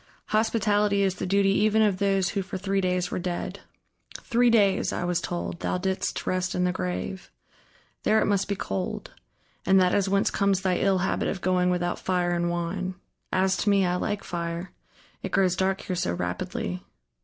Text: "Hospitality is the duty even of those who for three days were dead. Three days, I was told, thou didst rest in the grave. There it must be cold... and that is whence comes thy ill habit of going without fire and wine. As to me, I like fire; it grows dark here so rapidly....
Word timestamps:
"Hospitality 0.29 1.03
is 1.03 1.13
the 1.17 1.27
duty 1.27 1.51
even 1.51 1.83
of 1.83 1.97
those 1.99 2.29
who 2.29 2.41
for 2.41 2.57
three 2.57 2.81
days 2.81 3.11
were 3.11 3.19
dead. 3.19 3.59
Three 4.21 4.49
days, 4.49 4.91
I 4.91 5.03
was 5.03 5.21
told, 5.21 5.59
thou 5.59 5.77
didst 5.77 6.25
rest 6.25 6.55
in 6.55 6.63
the 6.63 6.71
grave. 6.71 7.29
There 8.01 8.19
it 8.19 8.25
must 8.25 8.47
be 8.47 8.55
cold... 8.55 9.13
and 9.63 9.79
that 9.79 9.93
is 9.93 10.09
whence 10.09 10.31
comes 10.31 10.61
thy 10.61 10.77
ill 10.77 10.97
habit 10.97 11.27
of 11.27 11.39
going 11.39 11.69
without 11.69 11.99
fire 11.99 12.31
and 12.31 12.49
wine. 12.49 12.95
As 13.31 13.55
to 13.57 13.69
me, 13.69 13.85
I 13.85 13.95
like 13.97 14.23
fire; 14.23 14.71
it 15.21 15.31
grows 15.31 15.55
dark 15.55 15.81
here 15.81 15.95
so 15.95 16.13
rapidly.... 16.15 16.81